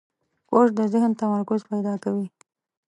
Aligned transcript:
کورس 0.49 0.71
د 0.79 0.81
ذهن 0.93 1.11
تمرکز 1.21 1.61
پیدا 1.71 1.93
کوي. 2.03 2.27